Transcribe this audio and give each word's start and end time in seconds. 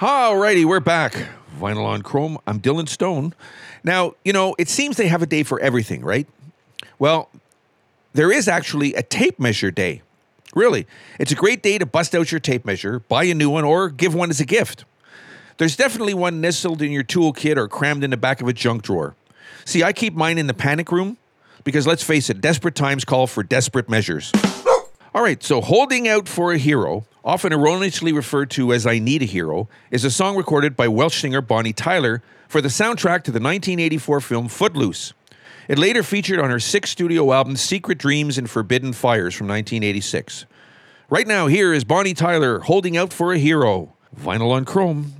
Alrighty, 0.00 0.64
we're 0.64 0.80
back. 0.80 1.12
Vinyl 1.58 1.84
on 1.84 2.00
Chrome. 2.00 2.38
I'm 2.46 2.58
Dylan 2.58 2.88
Stone. 2.88 3.34
Now, 3.84 4.14
you 4.24 4.32
know, 4.32 4.56
it 4.58 4.70
seems 4.70 4.96
they 4.96 5.08
have 5.08 5.20
a 5.20 5.26
day 5.26 5.42
for 5.42 5.60
everything, 5.60 6.02
right? 6.02 6.26
Well, 6.98 7.28
there 8.14 8.32
is 8.32 8.48
actually 8.48 8.94
a 8.94 9.02
tape 9.02 9.38
measure 9.38 9.70
day. 9.70 10.00
Really, 10.54 10.86
it's 11.18 11.32
a 11.32 11.34
great 11.34 11.62
day 11.62 11.76
to 11.76 11.84
bust 11.84 12.14
out 12.14 12.32
your 12.32 12.40
tape 12.40 12.64
measure, 12.64 13.00
buy 13.00 13.24
a 13.24 13.34
new 13.34 13.50
one, 13.50 13.62
or 13.62 13.90
give 13.90 14.14
one 14.14 14.30
as 14.30 14.40
a 14.40 14.46
gift. 14.46 14.86
There's 15.58 15.76
definitely 15.76 16.14
one 16.14 16.40
nestled 16.40 16.80
in 16.80 16.92
your 16.92 17.04
toolkit 17.04 17.58
or 17.58 17.68
crammed 17.68 18.02
in 18.02 18.08
the 18.08 18.16
back 18.16 18.40
of 18.40 18.48
a 18.48 18.54
junk 18.54 18.84
drawer. 18.84 19.16
See, 19.66 19.84
I 19.84 19.92
keep 19.92 20.14
mine 20.14 20.38
in 20.38 20.46
the 20.46 20.54
panic 20.54 20.90
room 20.90 21.18
because 21.62 21.86
let's 21.86 22.02
face 22.02 22.30
it, 22.30 22.40
desperate 22.40 22.74
times 22.74 23.04
call 23.04 23.26
for 23.26 23.42
desperate 23.42 23.90
measures. 23.90 24.32
All 25.14 25.22
right, 25.22 25.42
so 25.42 25.60
Holding 25.60 26.08
Out 26.08 26.26
for 26.26 26.54
a 26.54 26.56
Hero, 26.56 27.04
often 27.24 27.52
erroneously 27.52 28.12
referred 28.12 28.50
to 28.50 28.72
as 28.72 28.86
I 28.86 28.98
Need 28.98 29.22
a 29.22 29.26
Hero, 29.26 29.68
is 29.90 30.04
a 30.04 30.10
song 30.10 30.36
recorded 30.36 30.76
by 30.76 30.88
Welsh 30.88 31.20
singer 31.20 31.40
Bonnie 31.40 31.72
Tyler 31.72 32.22
for 32.48 32.60
the 32.60 32.68
soundtrack 32.68 33.22
to 33.24 33.30
the 33.30 33.40
1984 33.40 34.20
film 34.20 34.48
Footloose. 34.48 35.12
It 35.68 35.78
later 35.78 36.02
featured 36.02 36.40
on 36.40 36.50
her 36.50 36.58
sixth 36.58 36.92
studio 36.92 37.32
album 37.32 37.56
Secret 37.56 37.98
Dreams 37.98 38.38
and 38.38 38.50
Forbidden 38.50 38.92
Fires 38.92 39.34
from 39.34 39.46
1986. 39.46 40.46
Right 41.08 41.26
now, 41.26 41.46
here 41.46 41.72
is 41.72 41.84
Bonnie 41.84 42.14
Tyler 42.14 42.60
holding 42.60 42.96
out 42.96 43.12
for 43.12 43.32
a 43.32 43.38
hero. 43.38 43.94
Vinyl 44.16 44.52
on 44.52 44.64
chrome. 44.64 45.19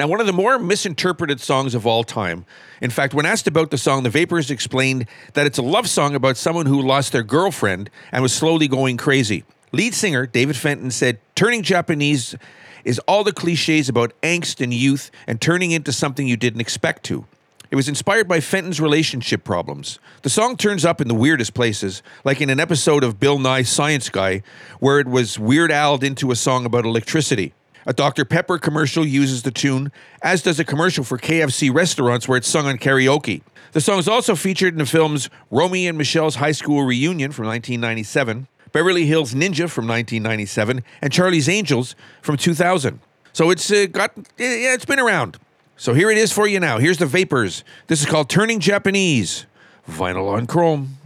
Now, 0.00 0.06
one 0.06 0.18
of 0.18 0.26
the 0.26 0.32
more 0.32 0.58
misinterpreted 0.58 1.42
songs 1.42 1.74
of 1.74 1.86
all 1.86 2.04
time. 2.04 2.46
In 2.80 2.88
fact, 2.88 3.12
when 3.12 3.26
asked 3.26 3.46
about 3.46 3.70
the 3.70 3.76
song, 3.76 4.02
the 4.02 4.08
Vapors 4.08 4.50
explained 4.50 5.04
that 5.34 5.44
it's 5.44 5.58
a 5.58 5.62
love 5.62 5.90
song 5.90 6.14
about 6.14 6.38
someone 6.38 6.64
who 6.64 6.80
lost 6.80 7.12
their 7.12 7.22
girlfriend 7.22 7.90
and 8.10 8.22
was 8.22 8.32
slowly 8.32 8.66
going 8.66 8.96
crazy. 8.96 9.44
Lead 9.72 9.92
singer 9.92 10.24
David 10.24 10.56
Fenton 10.56 10.90
said, 10.90 11.18
Turning 11.34 11.62
Japanese 11.62 12.34
is 12.82 12.98
all 13.00 13.24
the 13.24 13.32
cliches 13.34 13.90
about 13.90 14.18
angst 14.22 14.62
and 14.62 14.72
youth 14.72 15.10
and 15.26 15.38
turning 15.38 15.70
into 15.70 15.92
something 15.92 16.26
you 16.26 16.38
didn't 16.38 16.62
expect 16.62 17.02
to. 17.02 17.26
It 17.70 17.76
was 17.76 17.86
inspired 17.86 18.26
by 18.26 18.40
Fenton's 18.40 18.80
relationship 18.80 19.44
problems. 19.44 19.98
The 20.22 20.30
song 20.30 20.56
turns 20.56 20.86
up 20.86 21.02
in 21.02 21.08
the 21.08 21.14
weirdest 21.14 21.52
places, 21.52 22.02
like 22.24 22.40
in 22.40 22.48
an 22.48 22.58
episode 22.58 23.04
of 23.04 23.20
Bill 23.20 23.38
Nye 23.38 23.64
Science 23.64 24.08
Guy, 24.08 24.44
where 24.78 24.98
it 24.98 25.08
was 25.08 25.38
Weird 25.38 25.70
Al'd 25.70 26.02
into 26.02 26.30
a 26.30 26.36
song 26.36 26.64
about 26.64 26.86
electricity. 26.86 27.52
A 27.86 27.92
Dr. 27.92 28.24
Pepper 28.24 28.58
commercial 28.58 29.06
uses 29.06 29.42
the 29.42 29.50
tune, 29.50 29.90
as 30.22 30.42
does 30.42 30.60
a 30.60 30.64
commercial 30.64 31.02
for 31.04 31.16
KFC 31.16 31.72
restaurants 31.72 32.28
where 32.28 32.36
it's 32.36 32.48
sung 32.48 32.66
on 32.66 32.78
karaoke. 32.78 33.42
The 33.72 33.80
song 33.80 33.98
is 33.98 34.08
also 34.08 34.34
featured 34.34 34.74
in 34.74 34.78
the 34.78 34.86
films 34.86 35.30
Romy 35.50 35.86
and 35.86 35.96
Michelle's 35.96 36.36
High 36.36 36.52
School 36.52 36.82
Reunion 36.84 37.32
from 37.32 37.46
1997, 37.46 38.48
Beverly 38.72 39.06
Hills 39.06 39.32
Ninja 39.32 39.70
from 39.70 39.86
1997, 39.86 40.82
and 41.00 41.12
Charlie's 41.12 41.48
Angels 41.48 41.94
from 42.20 42.36
2000. 42.36 43.00
So 43.32 43.50
it's 43.50 43.70
uh, 43.70 43.86
got 43.90 44.12
yeah, 44.38 44.74
it's 44.74 44.84
been 44.84 45.00
around. 45.00 45.38
So 45.76 45.94
here 45.94 46.10
it 46.10 46.18
is 46.18 46.32
for 46.32 46.46
you 46.46 46.60
now. 46.60 46.78
Here's 46.78 46.98
the 46.98 47.06
Vapors. 47.06 47.64
This 47.86 48.00
is 48.00 48.06
called 48.06 48.28
Turning 48.28 48.60
Japanese. 48.60 49.46
Vinyl 49.88 50.30
on 50.30 50.46
chrome. 50.46 50.98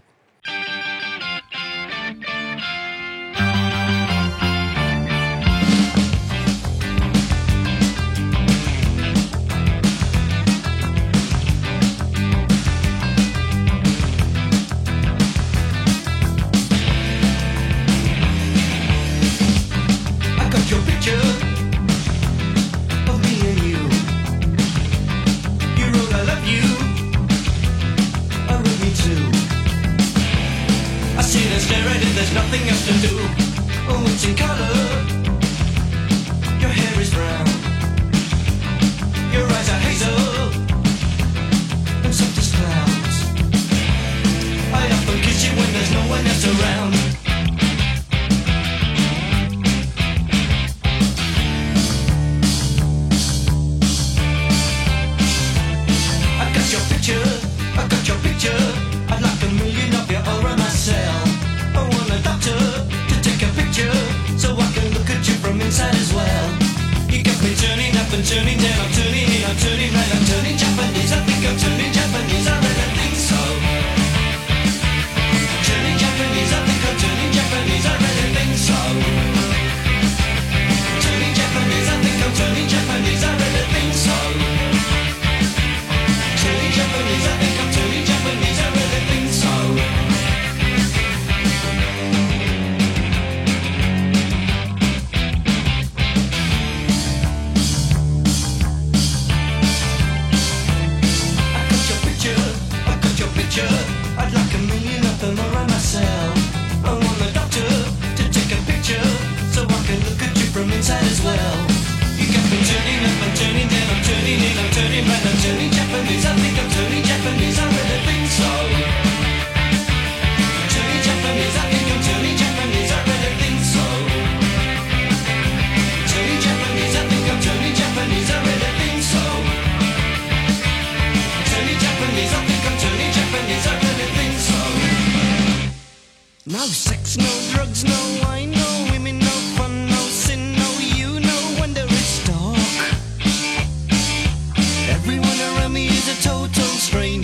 Total 146.20 146.64
stranger. 146.78 147.23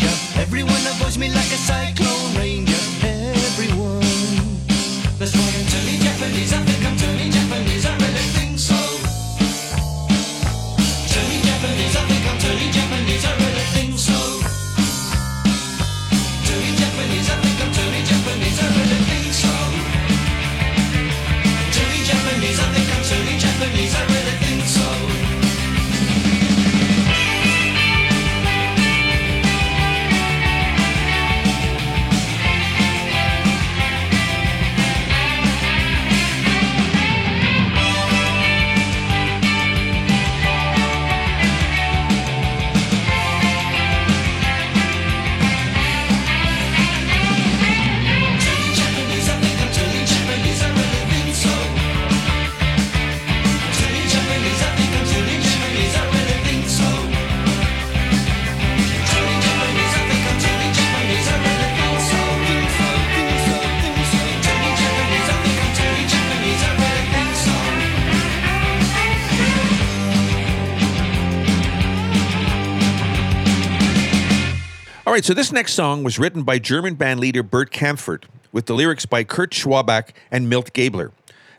All 75.11 75.15
right, 75.15 75.25
so 75.25 75.35
this 75.35 75.51
next 75.51 75.73
song 75.73 76.05
was 76.05 76.21
written 76.21 76.45
by 76.45 76.61
German 76.61 76.95
band 76.95 77.19
leader 77.19 77.43
Bert 77.43 77.73
Kaempfert 77.73 78.27
with 78.53 78.67
the 78.67 78.75
lyrics 78.75 79.07
by 79.07 79.25
Kurt 79.25 79.51
Schwabach 79.51 80.11
and 80.31 80.49
Milt 80.49 80.73
Gabler. 80.73 81.11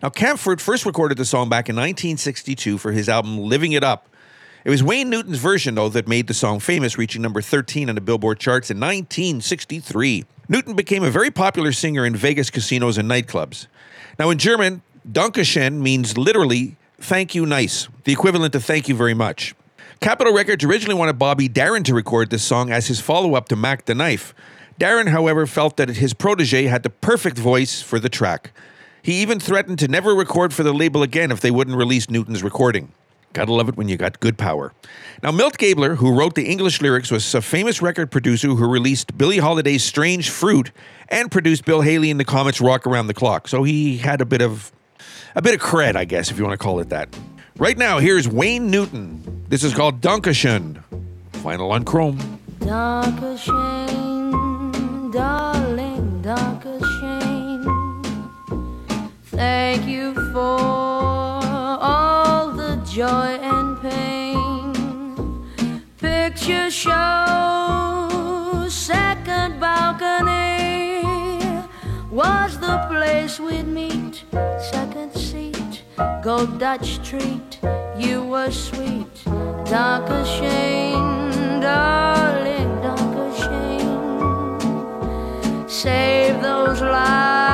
Now, 0.01 0.07
Kaempfert 0.07 0.61
first 0.61 0.85
recorded 0.85 1.17
the 1.17 1.25
song 1.25 1.49
back 1.49 1.67
in 1.67 1.75
1962 1.75 2.77
for 2.77 2.93
his 2.93 3.09
album 3.09 3.37
Living 3.39 3.73
It 3.73 3.83
Up. 3.83 4.07
It 4.63 4.69
was 4.69 4.81
Wayne 4.81 5.09
Newton's 5.09 5.39
version, 5.39 5.75
though, 5.75 5.89
that 5.89 6.07
made 6.07 6.27
the 6.27 6.33
song 6.33 6.61
famous, 6.61 6.97
reaching 6.97 7.21
number 7.21 7.41
13 7.41 7.89
on 7.89 7.95
the 7.95 7.99
Billboard 7.99 8.39
charts 8.39 8.71
in 8.71 8.77
1963. 8.77 10.23
Newton 10.47 10.73
became 10.73 11.03
a 11.03 11.11
very 11.11 11.29
popular 11.29 11.73
singer 11.73 12.05
in 12.05 12.15
Vegas 12.15 12.49
casinos 12.49 12.97
and 12.97 13.11
nightclubs. 13.11 13.67
Now, 14.17 14.29
in 14.29 14.37
German, 14.37 14.81
Dankeschön 15.11 15.81
means 15.81 16.17
literally 16.17 16.77
thank 17.01 17.35
you 17.35 17.45
nice, 17.45 17.89
the 18.05 18.13
equivalent 18.13 18.53
to 18.53 18.61
thank 18.61 18.87
you 18.87 18.95
very 18.95 19.13
much. 19.13 19.55
Capitol 20.01 20.33
Records 20.33 20.63
originally 20.63 20.95
wanted 20.95 21.19
Bobby 21.19 21.47
Darin 21.47 21.83
to 21.83 21.93
record 21.93 22.31
this 22.31 22.41
song 22.41 22.71
as 22.71 22.87
his 22.87 22.99
follow 22.99 23.35
up 23.35 23.47
to 23.49 23.55
Mack 23.55 23.85
the 23.85 23.93
Knife. 23.93 24.33
Darin, 24.79 25.05
however, 25.05 25.45
felt 25.45 25.77
that 25.77 25.89
his 25.89 26.15
protege 26.15 26.63
had 26.63 26.81
the 26.81 26.89
perfect 26.89 27.37
voice 27.37 27.83
for 27.83 27.99
the 27.99 28.09
track. 28.09 28.51
He 29.03 29.21
even 29.21 29.39
threatened 29.39 29.77
to 29.77 29.87
never 29.87 30.15
record 30.15 30.55
for 30.55 30.63
the 30.63 30.73
label 30.73 31.03
again 31.03 31.29
if 31.29 31.39
they 31.39 31.51
wouldn't 31.51 31.77
release 31.77 32.09
Newton's 32.09 32.41
recording. 32.41 32.91
Gotta 33.33 33.53
love 33.53 33.69
it 33.69 33.77
when 33.77 33.89
you 33.89 33.95
got 33.95 34.19
good 34.19 34.39
power. 34.39 34.73
Now, 35.21 35.29
Milt 35.29 35.59
Gabler, 35.59 35.93
who 35.97 36.17
wrote 36.17 36.33
the 36.33 36.49
English 36.49 36.81
lyrics, 36.81 37.11
was 37.11 37.35
a 37.35 37.41
famous 37.41 37.79
record 37.79 38.09
producer 38.09 38.47
who 38.47 38.67
released 38.67 39.15
Billie 39.19 39.37
Holiday's 39.37 39.83
Strange 39.83 40.31
Fruit 40.31 40.71
and 41.09 41.29
produced 41.29 41.63
Bill 41.63 41.81
Haley 41.81 42.09
and 42.09 42.19
the 42.19 42.25
Comets' 42.25 42.59
Rock 42.59 42.87
Around 42.87 43.05
the 43.05 43.13
Clock. 43.13 43.47
So 43.47 43.61
he 43.61 43.97
had 43.97 44.19
a 44.19 44.25
bit 44.25 44.41
of 44.41 44.71
a 45.35 45.43
bit 45.43 45.53
of 45.53 45.61
cred, 45.61 45.95
I 45.95 46.05
guess, 46.05 46.31
if 46.31 46.39
you 46.39 46.43
want 46.43 46.59
to 46.59 46.63
call 46.63 46.79
it 46.79 46.89
that. 46.89 47.15
Right 47.61 47.77
now, 47.77 47.99
here's 47.99 48.27
Wayne 48.27 48.71
Newton. 48.71 49.45
This 49.47 49.63
is 49.63 49.71
called 49.75 50.01
Dankeschön. 50.01 50.83
Vinyl 51.43 51.69
on 51.69 51.85
Chrome. 51.85 52.17
Darling. 55.11 56.23
Thank 59.25 59.85
you 59.85 60.15
for 60.33 60.57
all 61.79 62.51
the 62.51 62.77
joy 62.91 63.37
and 63.43 63.79
pain. 63.79 64.73
Picture 65.99 66.71
show, 66.71 68.65
second 68.69 69.59
balcony 69.59 71.03
was 72.09 72.57
the 72.57 72.79
place 72.89 73.39
we'd 73.39 73.67
meet. 73.67 74.23
Second 74.71 75.13
seat, 75.13 75.60
gold 76.23 76.59
Dutch 76.59 76.99
treat. 77.07 77.59
You 77.97 78.23
were 78.23 78.51
sweet, 78.51 79.25
Dankeschön, 79.65 81.61
darling, 81.61 82.81
Dankeschön. 82.81 83.87
Save 85.67 86.41
those 86.41 86.81
lies, 86.81 87.50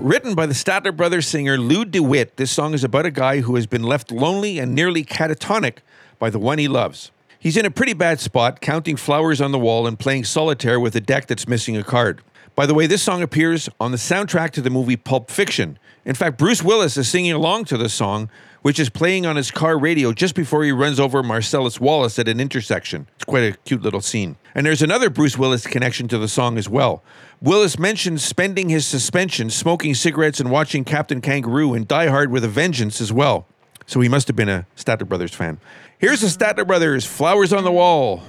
Written 0.00 0.34
by 0.34 0.46
the 0.46 0.54
Statler 0.54 0.94
Brothers 0.96 1.28
singer 1.28 1.56
Lew 1.56 1.84
DeWitt, 1.84 2.36
this 2.36 2.50
song 2.50 2.74
is 2.74 2.82
about 2.82 3.06
a 3.06 3.12
guy 3.12 3.40
who 3.40 3.54
has 3.54 3.66
been 3.66 3.84
left 3.84 4.10
lonely 4.10 4.58
and 4.58 4.74
nearly 4.74 5.04
catatonic 5.04 5.78
by 6.18 6.28
the 6.28 6.40
one 6.40 6.58
he 6.58 6.66
loves. 6.66 7.12
He's 7.38 7.56
in 7.56 7.64
a 7.64 7.70
pretty 7.70 7.92
bad 7.92 8.18
spot, 8.18 8.60
counting 8.60 8.96
flowers 8.96 9.40
on 9.40 9.52
the 9.52 9.60
wall 9.60 9.86
and 9.86 9.96
playing 9.96 10.24
solitaire 10.24 10.80
with 10.80 10.96
a 10.96 11.00
deck 11.00 11.28
that's 11.28 11.46
missing 11.46 11.76
a 11.76 11.84
card. 11.84 12.20
By 12.56 12.66
the 12.66 12.74
way, 12.74 12.88
this 12.88 13.02
song 13.02 13.22
appears 13.22 13.68
on 13.80 13.92
the 13.92 13.96
soundtrack 13.96 14.50
to 14.50 14.60
the 14.60 14.70
movie 14.70 14.96
Pulp 14.96 15.30
Fiction. 15.30 15.78
In 16.04 16.14
fact, 16.14 16.36
Bruce 16.36 16.62
Willis 16.62 16.96
is 16.96 17.08
singing 17.08 17.32
along 17.32 17.66
to 17.66 17.78
the 17.78 17.88
song, 17.88 18.28
which 18.62 18.80
is 18.80 18.88
playing 18.88 19.26
on 19.26 19.36
his 19.36 19.50
car 19.50 19.78
radio 19.78 20.12
just 20.12 20.34
before 20.34 20.64
he 20.64 20.72
runs 20.72 20.98
over 20.98 21.22
Marcellus 21.22 21.78
Wallace 21.80 22.18
at 22.18 22.28
an 22.28 22.40
intersection. 22.40 23.08
It's 23.16 23.24
quite 23.24 23.44
a 23.44 23.56
cute 23.58 23.82
little 23.82 24.00
scene. 24.00 24.36
And 24.54 24.64
there's 24.64 24.82
another 24.82 25.10
Bruce 25.10 25.36
Willis 25.36 25.66
connection 25.66 26.08
to 26.08 26.18
the 26.18 26.28
song 26.28 26.56
as 26.58 26.68
well. 26.68 27.02
Willis 27.40 27.78
mentions 27.78 28.24
spending 28.24 28.68
his 28.68 28.86
suspension, 28.86 29.50
smoking 29.50 29.94
cigarettes, 29.94 30.40
and 30.40 30.50
watching 30.50 30.84
Captain 30.84 31.20
Kangaroo 31.20 31.74
and 31.74 31.86
Die 31.86 32.06
Hard 32.06 32.30
with 32.30 32.44
a 32.44 32.48
Vengeance 32.48 33.00
as 33.00 33.12
well. 33.12 33.46
So 33.86 34.00
he 34.00 34.08
must 34.08 34.28
have 34.28 34.36
been 34.36 34.48
a 34.48 34.66
Statler 34.76 35.08
Brothers 35.08 35.34
fan. 35.34 35.58
Here's 35.98 36.20
the 36.20 36.28
Statler 36.28 36.66
Brothers, 36.66 37.04
Flowers 37.04 37.52
on 37.52 37.64
the 37.64 37.72
Wall, 37.72 38.22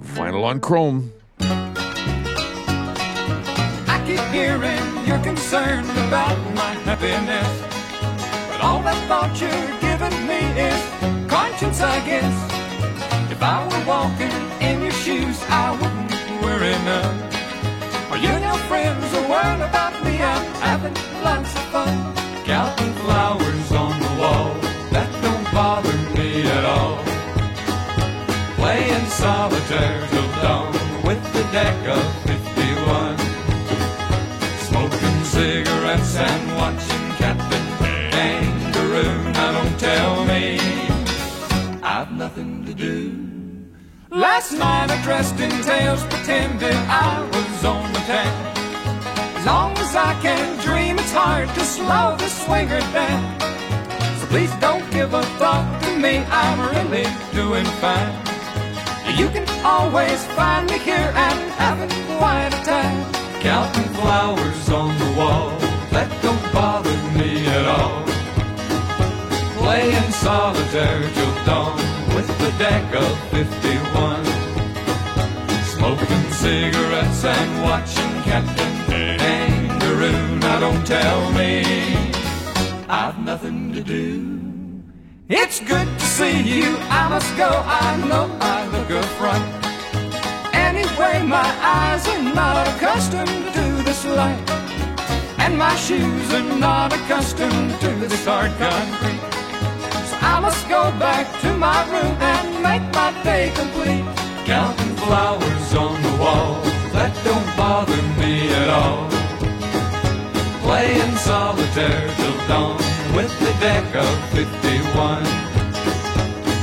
vinyl 0.00 0.44
on 0.44 0.60
chrome. 0.60 1.12
I 3.88 4.02
keep 4.06 4.20
hearing 4.32 4.82
about 6.12 6.54
my 6.54 6.72
happiness. 6.84 7.71
All 8.62 8.80
that 8.82 8.94
thought 9.08 9.34
you're 9.42 9.70
giving 9.82 10.16
me 10.30 10.40
is 10.54 10.80
conscience, 11.28 11.80
I 11.80 11.98
guess. 12.06 12.36
If 13.34 13.42
I 13.42 13.58
were 13.66 13.84
walking 13.84 14.30
in 14.62 14.82
your 14.82 14.92
shoes, 14.92 15.42
I 15.48 15.72
wouldn't 15.78 16.14
worry 16.42 16.70
none. 16.86 17.18
Are 18.10 18.18
you 18.18 18.28
and 18.28 18.44
your 18.44 18.60
friends 18.70 19.04
are 19.18 19.28
worried 19.28 19.62
about 19.66 19.94
me? 20.04 20.14
I'm 20.22 20.46
having 20.62 20.94
lots 21.26 21.52
of 21.58 21.64
fun. 21.74 22.14
Counting 22.44 22.92
flowers 23.02 23.72
on 23.72 23.91
Last 44.12 44.52
night 44.52 44.90
I 44.90 45.02
dressed 45.02 45.40
in 45.40 45.50
tails, 45.62 46.04
pretended 46.04 46.74
I 46.74 47.22
was 47.32 47.64
on 47.64 47.90
the 47.94 47.98
town. 48.00 48.56
As 49.38 49.46
long 49.46 49.72
as 49.78 49.96
I 49.96 50.12
can 50.20 50.58
dream, 50.60 50.98
it's 50.98 51.12
hard 51.12 51.48
to 51.48 51.60
slow 51.64 52.16
the 52.18 52.28
swinger 52.28 52.80
down. 52.92 53.40
So 54.20 54.26
Please 54.26 54.52
don't 54.56 54.84
give 54.90 55.14
a 55.14 55.22
thought 55.40 55.64
to 55.84 55.96
me, 55.96 56.18
I'm 56.28 56.60
really 56.60 57.08
doing 57.32 57.64
fine. 57.80 58.12
You 59.16 59.30
can 59.30 59.48
always 59.64 60.26
find 60.36 60.68
me 60.68 60.76
here 60.76 61.10
and 61.16 61.40
having 61.52 61.88
quite 62.18 62.52
a 62.52 62.62
time. 62.68 63.12
Counting 63.40 63.94
flowers 63.94 64.68
on 64.68 64.92
the 64.98 65.10
wall, 65.16 65.58
that 65.88 66.10
don't 66.20 66.52
bother 66.52 66.98
me 67.16 67.46
at 67.46 67.64
all. 67.64 68.04
Playing 69.56 70.12
solitaire 70.12 71.00
till 71.14 71.44
dawn 71.46 71.91
with 72.14 72.28
the 72.38 72.50
deck 72.58 72.94
of 72.94 73.18
51. 73.30 74.24
Smoking 75.64 76.30
cigarettes 76.32 77.24
and 77.24 77.62
watching 77.62 78.12
Captain 78.22 78.74
Kangaroo. 78.86 80.38
Now 80.38 80.60
don't 80.60 80.86
tell 80.86 81.32
me 81.32 81.64
I've 82.88 83.18
nothing 83.24 83.72
to 83.72 83.82
do. 83.82 84.32
It's 85.28 85.60
good 85.60 85.88
to 85.98 86.04
see 86.04 86.42
you. 86.42 86.76
I 86.90 87.08
must 87.08 87.36
go. 87.36 87.48
I 87.48 87.96
know 88.08 88.36
I 88.40 88.66
look 88.68 88.90
a 88.90 89.02
front. 89.18 89.44
Anyway, 90.54 91.22
my 91.26 91.50
eyes 91.62 92.06
are 92.08 92.34
not 92.34 92.68
accustomed 92.68 93.54
to 93.54 93.82
this 93.82 94.04
light. 94.04 94.50
And 95.38 95.56
my 95.56 95.74
shoes 95.76 96.32
are 96.34 96.58
not 96.58 96.92
accustomed 96.92 97.80
to 97.80 97.88
this 97.96 98.24
hard 98.24 98.52
concrete. 98.58 99.31
I 100.22 100.38
must 100.40 100.68
go 100.68 100.82
back 100.98 101.26
to 101.40 101.56
my 101.56 101.82
room 101.90 102.16
and 102.20 102.62
make 102.62 102.86
my 102.94 103.10
day 103.24 103.52
complete. 103.54 104.04
Counting 104.46 104.94
flowers 105.04 105.74
on 105.74 106.00
the 106.00 106.14
wall, 106.22 106.60
that 106.94 107.12
don't 107.24 107.56
bother 107.56 108.02
me 108.20 108.48
at 108.52 108.68
all. 108.68 109.08
Playing 110.62 111.16
solitaire 111.16 112.08
till 112.16 112.38
dawn 112.46 112.76
with 113.16 113.32
the 113.40 113.52
deck 113.58 113.94
of 113.94 114.14
51. 114.30 115.24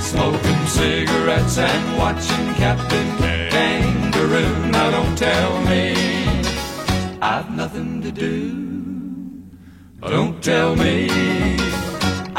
Smoking 0.02 0.66
cigarettes 0.68 1.58
and 1.58 1.98
watching 1.98 2.54
Captain 2.56 3.10
Kangaroo. 3.52 4.72
Now 4.72 4.90
don't 4.92 5.18
tell 5.18 5.62
me 5.64 5.94
I've 7.22 7.54
nothing 7.56 8.02
to 8.04 8.12
do. 8.12 8.70
Don't 10.02 10.42
tell 10.42 10.78
me 10.78 11.10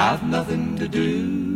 I've 0.03 0.23
nothing 0.23 0.79
to 0.79 0.89
do. 0.89 1.51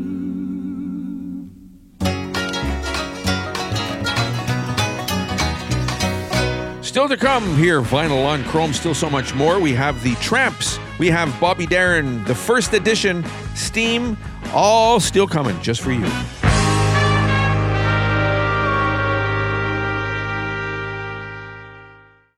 Still 6.83 7.09
to 7.09 7.17
come 7.17 7.57
here, 7.57 7.81
vinyl 7.81 8.27
on 8.27 8.45
chrome, 8.45 8.75
still 8.75 8.93
so 8.93 9.09
much 9.09 9.35
more. 9.35 9.59
We 9.59 9.73
have 9.73 10.03
the 10.03 10.15
Tramps, 10.17 10.79
we 10.99 11.09
have 11.09 11.35
Bobby 11.41 11.65
Darin, 11.65 12.23
the 12.25 12.35
first 12.35 12.75
edition, 12.75 13.25
Steam, 13.55 14.19
all 14.53 15.01
still 15.01 15.27
coming 15.27 15.59
just 15.63 15.81
for 15.81 15.93
you. 15.93 16.05